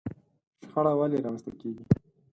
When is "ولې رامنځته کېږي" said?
0.99-1.83